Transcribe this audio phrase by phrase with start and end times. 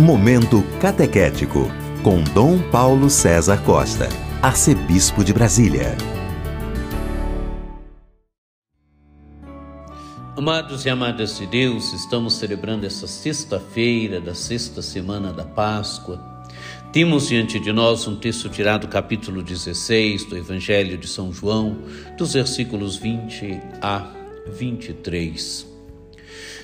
[0.00, 1.70] Momento Catequético,
[2.02, 4.08] com Dom Paulo César Costa,
[4.40, 5.94] Arcebispo de Brasília.
[10.34, 16.18] Amados e amadas de Deus, estamos celebrando essa sexta-feira da sexta semana da Páscoa.
[16.94, 21.76] Temos diante de nós um texto tirado do capítulo 16 do Evangelho de São João,
[22.16, 24.10] dos versículos 20 a
[24.46, 25.79] 23.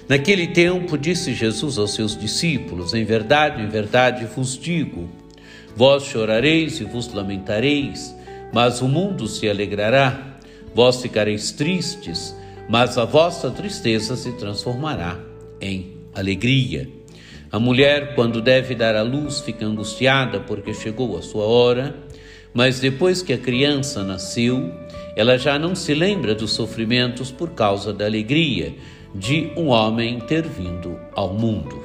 [0.08, 5.08] Naquele tempo disse Jesus aos seus discípulos: Em verdade, em verdade vos digo:
[5.74, 8.14] vós chorareis e vos lamentareis,
[8.52, 10.38] mas o mundo se alegrará.
[10.72, 12.36] Vós ficareis tristes,
[12.68, 15.18] mas a vossa tristeza se transformará
[15.60, 16.88] em alegria.
[17.50, 21.96] A mulher, quando deve dar à luz, fica angustiada porque chegou a sua hora,
[22.52, 24.72] mas depois que a criança nasceu,
[25.16, 28.74] ela já não se lembra dos sofrimentos por causa da alegria
[29.18, 31.80] de um homem ter vindo ao mundo.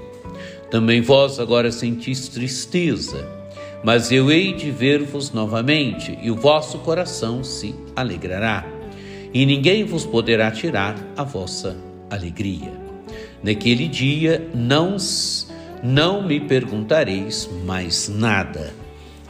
[0.69, 3.27] Também vós agora sentis tristeza,
[3.83, 8.65] mas eu hei de ver-vos novamente, e o vosso coração se alegrará,
[9.33, 11.77] e ninguém vos poderá tirar a vossa
[12.09, 12.71] alegria.
[13.43, 14.97] Naquele dia não,
[15.81, 18.73] não me perguntareis mais nada.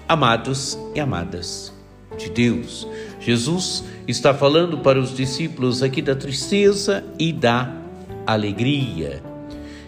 [0.07, 1.73] Amados e amadas
[2.17, 2.85] de Deus,
[3.19, 7.81] Jesus está falando para os discípulos aqui da tristeza e da
[8.25, 9.21] alegria.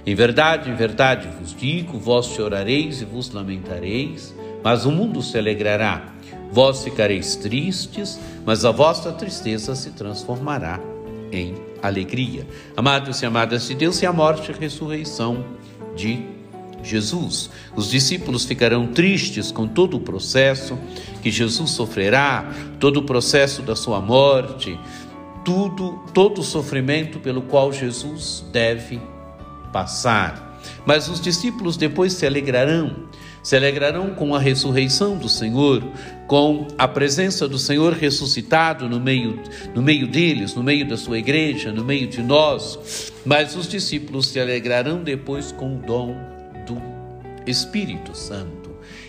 [0.05, 5.37] Em verdade, em verdade vos digo: vós chorareis e vos lamentareis, mas o mundo se
[5.37, 6.13] alegrará.
[6.51, 10.79] Vós ficareis tristes, mas a vossa tristeza se transformará
[11.31, 12.45] em alegria.
[12.77, 15.43] Amados e amadas de Deus, e a morte e a ressurreição
[15.95, 16.23] de
[16.83, 17.49] Jesus.
[17.75, 20.77] Os discípulos ficarão tristes com todo o processo
[21.21, 24.77] que Jesus sofrerá, todo o processo da sua morte,
[25.43, 28.99] tudo, todo o sofrimento pelo qual Jesus deve
[29.71, 30.53] passar.
[30.85, 33.07] Mas os discípulos depois se alegrarão,
[33.41, 35.83] se alegrarão com a ressurreição do Senhor,
[36.27, 39.39] com a presença do Senhor ressuscitado no meio,
[39.75, 43.11] no meio deles, no meio da sua igreja, no meio de nós.
[43.25, 46.15] Mas os discípulos se alegrarão depois com o dom
[46.65, 46.81] do
[47.45, 48.62] Espírito Santo.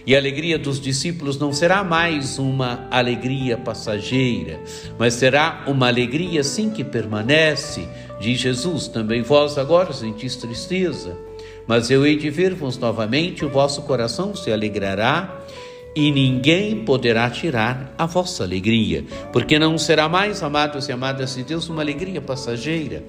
[0.07, 4.61] E a alegria dos discípulos não será mais uma alegria passageira,
[4.99, 7.89] mas será uma alegria sim que permanece.
[8.21, 11.17] Diz Jesus: Também vós agora sentis tristeza,
[11.67, 15.41] mas eu hei de ver-vos novamente, o vosso coração se alegrará
[15.95, 21.45] e ninguém poderá tirar a vossa alegria, porque não será mais, amados e amadas de
[21.45, 23.03] Deus, uma alegria passageira,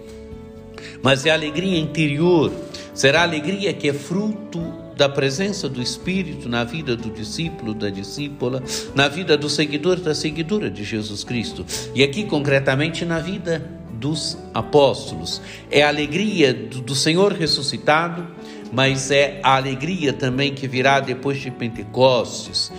[1.02, 2.54] mas é alegria interior,
[2.94, 8.64] será alegria que é fruto da presença do Espírito na vida do discípulo, da discípula,
[8.94, 11.66] na vida do seguidor, da seguidora de Jesus Cristo.
[11.94, 13.64] E aqui, concretamente, na vida
[13.94, 15.42] dos apóstolos.
[15.72, 18.28] É a alegria do, do Senhor ressuscitado,
[18.72, 22.72] mas é a alegria também que virá depois de Pentecostes,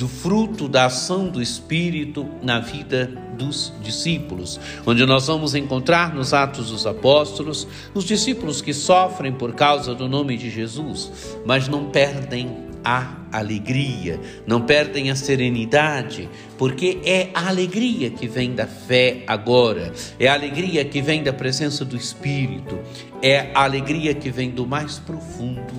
[0.00, 6.32] do fruto da ação do Espírito na vida dos discípulos, onde nós vamos encontrar nos
[6.32, 11.90] Atos dos Apóstolos os discípulos que sofrem por causa do nome de Jesus, mas não
[11.90, 19.22] perdem a alegria, não perdem a serenidade, porque é a alegria que vem da fé
[19.26, 22.78] agora, é a alegria que vem da presença do Espírito,
[23.20, 25.74] é a alegria que vem do mais profundo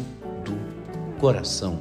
[0.46, 0.56] do
[1.18, 1.80] coração.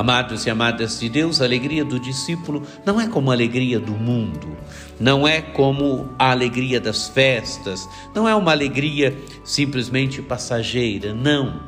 [0.00, 3.92] Amados e amadas de Deus, a alegria do discípulo não é como a alegria do
[3.92, 4.56] mundo,
[4.98, 11.60] não é como a alegria das festas, não é uma alegria simplesmente passageira, não.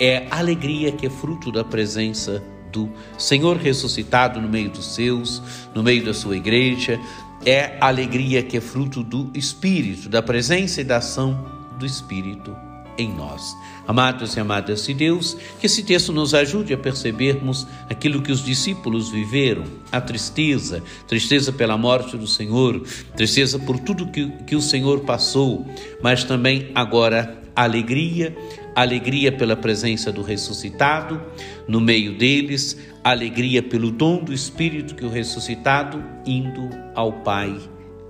[0.00, 2.42] É alegria que é fruto da presença
[2.72, 5.42] do Senhor ressuscitado no meio dos seus,
[5.74, 6.98] no meio da sua igreja,
[7.44, 11.38] é alegria que é fruto do Espírito, da presença e da ação
[11.78, 12.56] do Espírito
[12.96, 13.56] em nós.
[13.86, 18.44] Amados e amadas de Deus, que esse texto nos ajude a percebermos aquilo que os
[18.44, 22.82] discípulos viveram, a tristeza, tristeza pela morte do Senhor,
[23.14, 25.66] tristeza por tudo que, que o Senhor passou,
[26.02, 28.36] mas também agora alegria,
[28.74, 31.20] alegria pela presença do ressuscitado
[31.68, 37.56] no meio deles, alegria pelo dom do Espírito que o ressuscitado indo ao Pai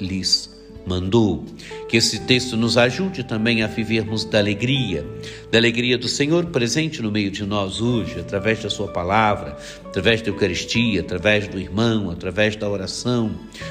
[0.00, 0.54] lhes
[0.86, 1.44] mandou.
[1.88, 5.06] Que esse texto nos ajude também a vivermos da alegria,
[5.50, 10.22] da alegria do Senhor presente no meio de nós hoje, através da Sua palavra, através
[10.22, 13.30] da Eucaristia, através do irmão, através da oração.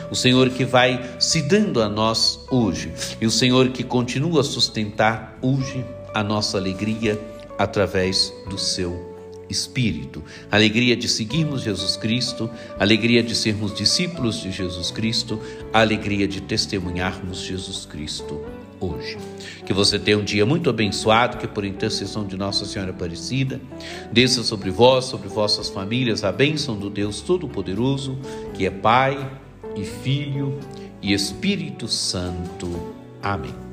[0.09, 4.43] O Senhor que vai se dando a nós hoje e o Senhor que continua a
[4.43, 7.19] sustentar hoje a nossa alegria
[7.57, 9.12] através do seu
[9.53, 15.39] Espírito, alegria de seguirmos Jesus Cristo, alegria de sermos discípulos de Jesus Cristo,
[15.71, 18.41] alegria de testemunharmos Jesus Cristo
[18.79, 19.17] hoje.
[19.65, 23.61] Que você tenha um dia muito abençoado, que por intercessão de Nossa Senhora Aparecida,
[24.11, 28.17] desça sobre vós, sobre vossas famílias, a bênção do Deus Todo-Poderoso,
[28.53, 29.31] que é Pai
[29.75, 30.59] e Filho
[31.01, 32.93] e Espírito Santo.
[33.21, 33.72] Amém.